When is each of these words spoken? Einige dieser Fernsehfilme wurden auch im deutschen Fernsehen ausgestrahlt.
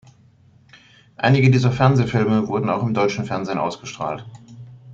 Einige 1.15 1.51
dieser 1.51 1.71
Fernsehfilme 1.71 2.47
wurden 2.47 2.71
auch 2.71 2.81
im 2.81 2.95
deutschen 2.95 3.25
Fernsehen 3.25 3.59
ausgestrahlt. 3.59 4.25